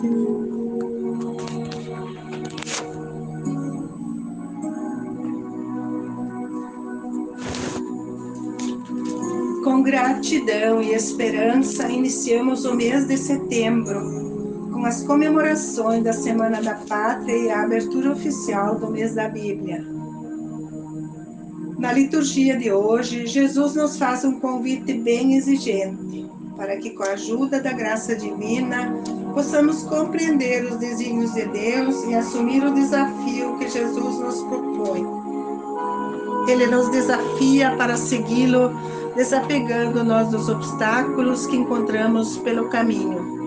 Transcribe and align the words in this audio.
Com 0.00 0.08
gratidão 9.82 10.80
e 10.80 10.94
esperança, 10.94 11.86
iniciamos 11.90 12.64
o 12.64 12.74
mês 12.74 13.06
de 13.08 13.18
setembro, 13.18 14.70
com 14.72 14.86
as 14.86 15.02
comemorações 15.02 16.02
da 16.02 16.14
Semana 16.14 16.62
da 16.62 16.76
Pátria 16.76 17.36
e 17.36 17.50
a 17.50 17.64
abertura 17.64 18.12
oficial 18.12 18.76
do 18.76 18.90
mês 18.90 19.14
da 19.14 19.28
Bíblia. 19.28 19.99
Na 21.80 21.92
liturgia 21.94 22.58
de 22.58 22.70
hoje, 22.70 23.26
Jesus 23.26 23.74
nos 23.74 23.96
faz 23.96 24.22
um 24.22 24.38
convite 24.38 24.92
bem 24.92 25.34
exigente, 25.34 26.28
para 26.54 26.76
que, 26.76 26.90
com 26.90 27.02
a 27.04 27.12
ajuda 27.12 27.58
da 27.58 27.72
graça 27.72 28.14
divina, 28.14 28.92
possamos 29.32 29.84
compreender 29.84 30.66
os 30.66 30.76
desígnios 30.76 31.32
de 31.32 31.46
Deus 31.46 32.04
e 32.04 32.14
assumir 32.14 32.62
o 32.62 32.74
desafio 32.74 33.56
que 33.56 33.66
Jesus 33.66 34.18
nos 34.18 34.42
propõe. 34.42 35.06
Ele 36.48 36.66
nos 36.66 36.90
desafia 36.90 37.74
para 37.76 37.96
segui-lo 37.96 38.70
desapegando-nos 39.16 40.28
dos 40.28 40.50
obstáculos 40.50 41.46
que 41.46 41.56
encontramos 41.56 42.36
pelo 42.36 42.68
caminho. 42.68 43.40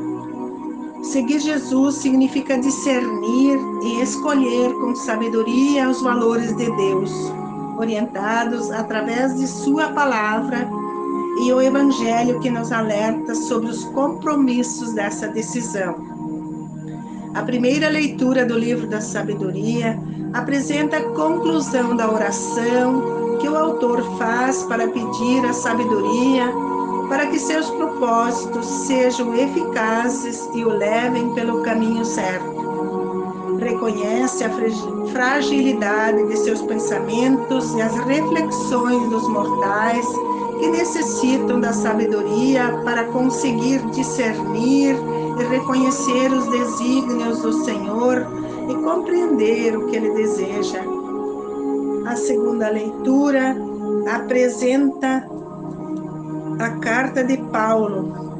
Seguir 1.03 1.39
Jesus 1.39 1.97
significa 1.97 2.57
discernir 2.57 3.59
e 3.83 4.01
escolher 4.01 4.73
com 4.73 4.95
sabedoria 4.95 5.87
os 5.87 6.01
valores 6.01 6.55
de 6.57 6.65
Deus, 6.75 7.42
orientados 7.77 8.71
através 8.71 9.35
de 9.35 9.47
Sua 9.47 9.89
palavra 9.89 10.67
e 11.43 11.51
o 11.51 11.61
Evangelho 11.61 12.39
que 12.39 12.49
nos 12.49 12.71
alerta 12.71 13.33
sobre 13.33 13.69
os 13.69 13.83
compromissos 13.85 14.93
dessa 14.93 15.27
decisão. 15.27 15.95
A 17.33 17.41
primeira 17.41 17.89
leitura 17.89 18.45
do 18.45 18.57
livro 18.57 18.87
da 18.87 19.01
sabedoria 19.01 19.99
apresenta 20.33 20.97
a 20.97 21.09
conclusão 21.13 21.95
da 21.95 22.09
oração 22.11 23.37
que 23.41 23.49
o 23.49 23.57
autor 23.57 24.01
faz 24.17 24.63
para 24.63 24.87
pedir 24.87 25.43
a 25.45 25.53
sabedoria 25.53 26.45
para 27.09 27.27
que 27.27 27.37
seus 27.37 27.69
propósitos 27.69 28.65
sejam 28.65 29.35
eficazes 29.35 30.49
e 30.53 30.63
o 30.63 30.69
levem 30.69 31.33
pelo 31.33 31.61
caminho 31.61 32.05
certo. 32.05 32.53
Reconhece 33.63 34.43
a 34.43 34.49
fragilidade 35.13 36.27
de 36.27 36.37
seus 36.37 36.61
pensamentos 36.61 37.73
e 37.75 37.81
as 37.81 37.95
reflexões 38.05 39.09
dos 39.09 39.27
mortais 39.29 40.05
que 40.59 40.67
necessitam 40.67 41.61
da 41.61 41.71
sabedoria 41.71 42.81
para 42.83 43.05
conseguir 43.05 43.79
discernir 43.91 44.95
e 45.39 45.43
reconhecer 45.45 46.31
os 46.31 46.45
desígnios 46.49 47.41
do 47.41 47.53
Senhor 47.63 48.27
e 48.69 48.75
compreender 48.83 49.77
o 49.77 49.87
que 49.87 49.95
ele 49.95 50.11
deseja. 50.11 50.81
A 52.05 52.15
segunda 52.17 52.69
leitura 52.69 53.55
apresenta 54.13 55.25
a 56.59 56.69
carta 56.79 57.23
de 57.23 57.37
Paulo, 57.37 58.32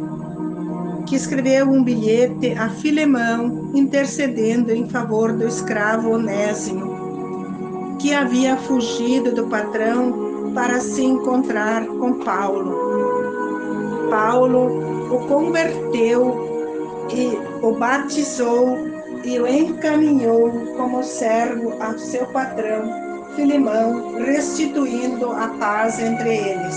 que 1.05 1.15
escreveu 1.15 1.69
um 1.69 1.83
bilhete 1.83 2.53
a 2.53 2.69
Filemão 2.69 3.71
intercedendo 3.73 4.71
em 4.71 4.87
favor 4.87 5.33
do 5.33 5.47
escravo 5.47 6.11
Onésimo, 6.11 7.97
que 7.99 8.13
havia 8.13 8.57
fugido 8.57 9.33
do 9.33 9.47
patrão 9.47 10.51
para 10.53 10.79
se 10.79 11.03
encontrar 11.03 11.85
com 11.85 12.19
Paulo. 12.19 14.09
Paulo 14.09 15.13
o 15.13 15.27
converteu 15.27 17.05
e 17.13 17.37
o 17.65 17.73
batizou 17.73 18.77
e 19.23 19.39
o 19.39 19.47
encaminhou 19.47 20.51
como 20.75 21.03
servo 21.03 21.73
ao 21.81 21.97
seu 21.97 22.25
patrão 22.27 23.03
Filimão, 23.35 24.19
restituindo 24.23 25.31
a 25.31 25.47
paz 25.59 25.99
entre 25.99 26.35
eles. 26.35 26.75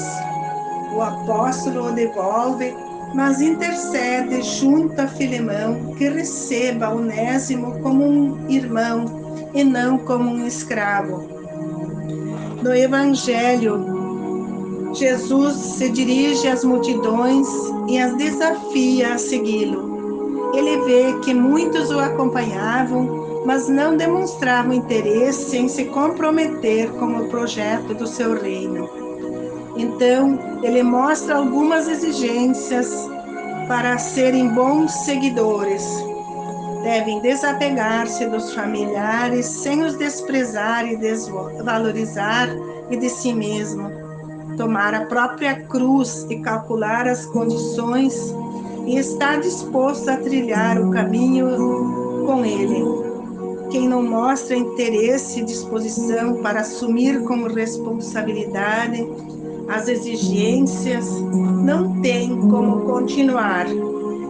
O 0.95 1.03
apóstolo 1.03 1.89
o 1.89 1.93
devolve, 1.93 2.75
mas 3.15 3.41
intercede 3.41 4.43
junto 4.43 5.01
a 5.01 5.07
Filemão 5.07 5.95
que 5.97 6.09
receba 6.09 6.91
Onésimo 6.91 7.81
como 7.81 8.05
um 8.05 8.49
irmão 8.49 9.51
e 9.55 9.65
não 9.65 9.99
como 9.99 10.29
um 10.29 10.47
escravo. 10.47 11.29
No 12.63 12.75
Evangelho, 12.75 14.93
Jesus 14.95 15.55
se 15.55 15.91
dirige 15.91 16.49
às 16.49 16.65
multidões 16.65 17.47
e 17.89 17.99
as 17.99 18.15
desafia 18.17 19.15
a 19.15 19.19
segui-lo. 19.19 20.53
Ele 20.55 20.79
vê 20.85 21.19
que 21.21 21.35
muitos 21.35 21.91
o 21.91 21.99
acompanhavam 21.99 23.27
mas 23.47 23.69
não 23.69 23.97
demonstravam 23.97 24.73
interesse 24.73 25.57
em 25.57 25.69
se 25.69 25.85
comprometer 25.85 26.91
com 26.95 27.17
o 27.17 27.29
projeto 27.29 27.95
do 27.95 28.05
seu 28.05 28.35
reino. 28.35 29.06
Então, 29.77 30.39
ele 30.63 30.83
mostra 30.83 31.37
algumas 31.37 31.87
exigências 31.87 33.09
para 33.69 33.99
serem 33.99 34.49
bons 34.49 34.91
seguidores. 35.05 35.85
Devem 36.83 37.21
desapegar-se 37.21 38.27
dos 38.27 38.55
familiares 38.55 39.47
sem 39.47 39.83
os 39.83 39.97
desprezar 39.97 40.87
e 40.87 40.97
desvalorizar 40.97 42.49
e 42.91 42.97
de 42.97 43.11
si 43.11 43.33
mesmo. 43.33 43.91
Tomar 44.57 44.95
a 44.95 45.05
própria 45.07 45.61
cruz 45.67 46.27
e 46.31 46.39
calcular 46.39 47.07
as 47.07 47.27
condições 47.27 48.35
e 48.87 48.97
estar 48.97 49.41
disposto 49.41 50.09
a 50.09 50.17
trilhar 50.17 50.81
o 50.81 50.91
caminho 50.91 52.25
com 52.25 52.45
ele 52.45 53.07
quem 53.71 53.89
não 53.89 54.03
mostra 54.03 54.57
interesse 54.57 55.41
e 55.41 55.45
disposição 55.45 56.37
para 56.37 56.61
assumir 56.61 57.23
como 57.25 57.49
responsabilidade 57.49 59.07
as 59.69 59.89
exigências 59.89 61.09
não 61.65 62.01
tem 62.01 62.41
como 62.49 62.83
continuar 62.83 63.67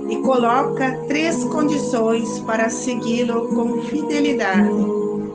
e 0.08 0.16
coloca 0.22 0.98
três 1.08 1.44
condições 1.44 2.38
para 2.40 2.70
segui-lo 2.70 3.48
com 3.48 3.82
fidelidade. 3.82 4.70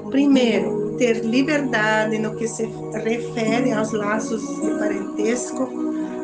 Primeiro, 0.10 0.96
ter 0.98 1.24
liberdade 1.26 2.18
no 2.18 2.36
que 2.36 2.48
se 2.48 2.70
refere 2.94 3.72
aos 3.72 3.92
laços 3.92 4.42
de 4.62 4.72
parentesco, 4.78 5.68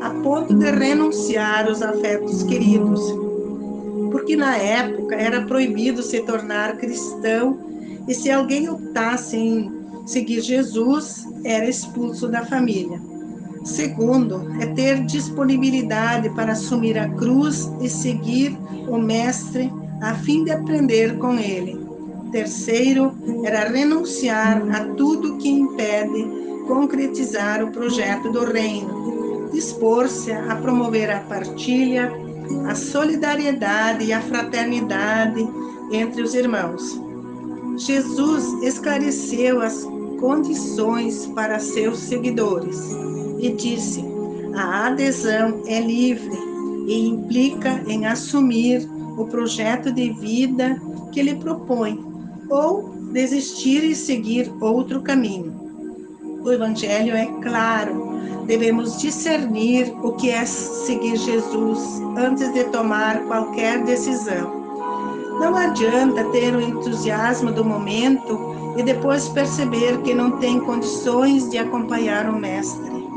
a 0.01 0.09
ponto 0.21 0.53
de 0.53 0.71
renunciar 0.71 1.67
aos 1.67 1.81
afetos 1.81 2.43
queridos. 2.43 3.01
Porque 4.11 4.35
na 4.35 4.55
época 4.57 5.15
era 5.15 5.41
proibido 5.41 6.01
se 6.01 6.21
tornar 6.21 6.77
cristão 6.77 7.59
e 8.07 8.13
se 8.13 8.31
alguém 8.31 8.69
optasse 8.69 9.35
em 9.35 9.71
seguir 10.05 10.41
Jesus, 10.41 11.25
era 11.43 11.67
expulso 11.67 12.27
da 12.27 12.45
família. 12.45 13.16
Segundo, 13.67 14.49
é 14.61 14.65
ter 14.67 15.03
disponibilidade 15.03 16.29
para 16.29 16.53
assumir 16.53 16.97
a 16.97 17.09
cruz 17.09 17.69
e 17.81 17.89
seguir 17.89 18.57
o 18.87 18.97
Mestre 18.97 19.71
a 20.01 20.15
fim 20.15 20.45
de 20.45 20.51
aprender 20.51 21.17
com 21.17 21.37
ele. 21.37 21.77
Terceiro, 22.31 23.13
era 23.43 23.67
renunciar 23.67 24.63
a 24.73 24.85
tudo 24.95 25.37
que 25.37 25.49
impede 25.49 26.25
concretizar 26.65 27.61
o 27.61 27.71
projeto 27.71 28.31
do 28.31 28.45
reino, 28.45 29.49
dispor-se 29.51 30.31
a 30.31 30.55
promover 30.55 31.11
a 31.11 31.19
partilha, 31.19 32.11
a 32.69 32.73
solidariedade 32.73 34.05
e 34.05 34.13
a 34.13 34.21
fraternidade 34.21 35.45
entre 35.91 36.21
os 36.21 36.33
irmãos. 36.33 36.99
Jesus 37.75 38.63
esclareceu 38.63 39.61
as 39.61 39.85
condições 40.19 41.27
para 41.27 41.59
seus 41.59 41.99
seguidores 41.99 42.77
e 43.39 43.51
disse: 43.51 44.03
a 44.55 44.87
adesão 44.87 45.61
é 45.67 45.79
livre 45.79 46.37
e 46.87 47.07
implica 47.07 47.83
em 47.87 48.05
assumir 48.05 48.89
o 49.17 49.25
projeto 49.25 49.91
de 49.91 50.09
vida 50.11 50.81
que 51.11 51.19
ele 51.19 51.35
propõe 51.35 52.03
ou 52.49 52.89
desistir 53.11 53.83
e 53.83 53.95
seguir 53.95 54.51
outro 54.59 55.01
caminho. 55.01 55.53
O 56.43 56.51
Evangelho 56.51 57.15
é 57.15 57.25
claro, 57.41 58.17
devemos 58.45 58.99
discernir 58.99 59.93
o 60.03 60.13
que 60.13 60.29
é 60.29 60.45
seguir 60.45 61.17
Jesus 61.17 62.01
antes 62.17 62.53
de 62.53 62.63
tomar 62.65 63.25
qualquer 63.25 63.83
decisão. 63.83 64.65
Não 65.39 65.55
adianta 65.55 66.23
ter 66.31 66.55
o 66.55 66.61
entusiasmo 66.61 67.51
do 67.51 67.63
momento 67.63 68.66
e 68.77 68.83
depois 68.83 69.27
perceber 69.29 70.01
que 70.03 70.13
não 70.13 70.31
tem 70.39 70.59
condições 70.59 71.49
de 71.49 71.57
acompanhar 71.57 72.29
o 72.29 72.39
Mestre. 72.39 73.07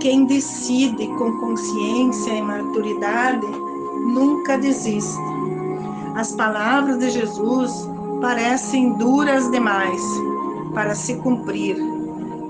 Quem 0.00 0.24
decide 0.24 1.06
com 1.18 1.38
consciência 1.38 2.32
e 2.32 2.42
maturidade 2.42 3.46
nunca 3.46 4.58
desiste. 4.58 5.22
As 6.16 6.32
palavras 6.32 6.98
de 6.98 7.10
Jesus 7.10 7.88
parecem 8.20 8.94
duras 8.94 9.50
demais 9.50 10.02
para 10.74 10.94
se 10.94 11.14
cumprir. 11.16 11.76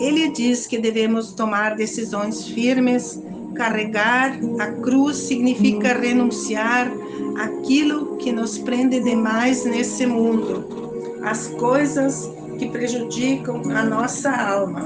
Ele 0.01 0.29
diz 0.29 0.67
que 0.67 0.79
devemos 0.79 1.33
tomar 1.33 1.75
decisões 1.75 2.47
firmes 2.47 3.21
Carregar 3.55 4.39
a 4.59 4.67
cruz 4.81 5.17
significa 5.17 5.93
renunciar 5.93 6.91
aquilo 7.39 8.17
que 8.17 8.33
nos 8.33 8.59
prende 8.59 9.01
demais 9.01 9.65
nesse 9.65 10.07
mundo, 10.07 10.82
as 11.25 11.49
coisas 11.49 12.31
que 12.59 12.69
prejudicam 12.69 13.63
a 13.75 13.83
nossa 13.83 14.31
alma. 14.31 14.83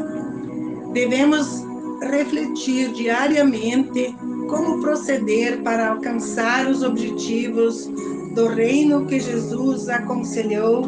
Devemos 0.92 1.64
refletir 2.02 2.92
diariamente 2.92 4.14
como 4.48 4.80
proceder 4.80 5.62
para 5.62 5.88
alcançar 5.88 6.66
os 6.66 6.82
objetivos 6.82 7.90
do 8.34 8.48
reino 8.48 9.06
que 9.06 9.18
Jesus 9.18 9.88
aconselhou 9.88 10.86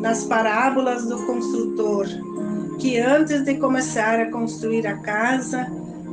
nas 0.00 0.24
parábolas 0.24 1.06
do 1.06 1.16
construtor, 1.26 2.06
que 2.78 2.98
antes 2.98 3.44
de 3.44 3.54
começar 3.56 4.20
a 4.20 4.30
construir 4.30 4.86
a 4.86 4.98
casa, 4.98 5.66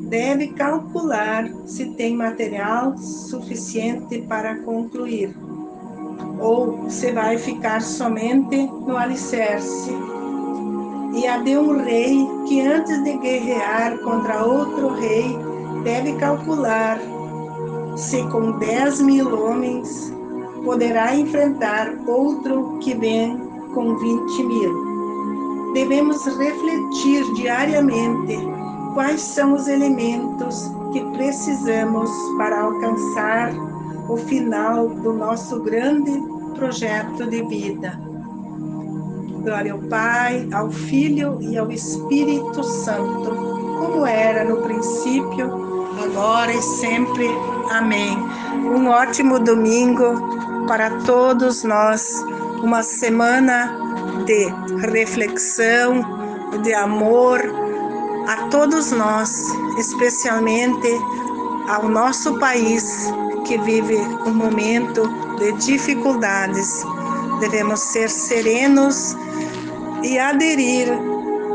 deve 0.03 0.47
calcular 0.47 1.49
se 1.65 1.85
tem 1.91 2.15
material 2.15 2.97
suficiente 2.97 4.21
para 4.21 4.55
concluir, 4.59 5.35
ou 6.39 6.89
se 6.89 7.11
vai 7.11 7.37
ficar 7.37 7.81
somente 7.81 8.57
no 8.85 8.97
alicerce. 8.97 9.91
E 11.13 11.27
a 11.27 11.37
de 11.39 11.57
um 11.57 11.83
rei 11.83 12.27
que, 12.47 12.61
antes 12.61 13.03
de 13.03 13.17
guerrear 13.17 13.97
contra 13.99 14.45
outro 14.45 14.93
rei, 14.95 15.37
deve 15.83 16.13
calcular 16.13 16.99
se 17.95 18.23
com 18.29 18.51
10 18.59 19.01
mil 19.01 19.43
homens 19.43 20.13
poderá 20.63 21.15
enfrentar 21.15 21.93
outro 22.07 22.77
que 22.79 22.93
vem 22.93 23.37
com 23.73 23.97
20 23.97 24.43
mil. 24.43 25.73
Devemos 25.73 26.25
refletir 26.25 27.33
diariamente 27.35 28.37
quais 28.93 29.21
são 29.21 29.53
os 29.53 29.67
elementos 29.67 30.71
que 30.91 31.01
precisamos 31.11 32.09
para 32.37 32.61
alcançar 32.61 33.51
o 34.09 34.17
final 34.17 34.89
do 34.89 35.13
nosso 35.13 35.61
grande 35.61 36.11
projeto 36.55 37.27
de 37.27 37.43
vida. 37.43 37.99
Glória 39.43 39.71
ao 39.71 39.79
Pai, 39.79 40.49
ao 40.51 40.71
Filho 40.71 41.37
e 41.39 41.57
ao 41.57 41.71
Espírito 41.71 42.63
Santo, 42.63 43.29
como 43.79 44.05
era 44.05 44.43
no 44.43 44.57
princípio, 44.63 45.93
agora 46.03 46.51
e 46.51 46.61
sempre. 46.61 47.27
Amém. 47.69 48.17
Um 48.55 48.87
ótimo 48.87 49.39
domingo 49.39 50.65
para 50.67 50.89
todos 51.01 51.63
nós, 51.63 52.23
uma 52.63 52.81
semana 52.81 53.77
de 54.25 54.47
reflexão, 54.87 56.01
de 56.63 56.73
amor, 56.73 57.39
a 58.27 58.47
todos 58.47 58.91
nós, 58.91 59.45
especialmente 59.77 60.89
ao 61.69 61.87
nosso 61.87 62.37
país 62.39 63.11
que 63.43 63.57
vive 63.59 63.97
um 64.25 64.33
momento 64.33 65.07
de 65.37 65.51
dificuldades. 65.53 66.83
Devemos 67.39 67.79
ser 67.79 68.09
serenos 68.09 69.15
e 70.03 70.17
aderir 70.17 70.87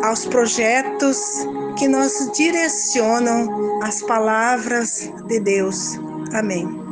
aos 0.02 0.26
projetos 0.26 1.46
que 1.78 1.88
nos 1.88 2.30
direcionam 2.32 3.80
as 3.82 4.02
palavras 4.02 5.10
de 5.26 5.40
Deus. 5.40 5.98
Amém. 6.32 6.83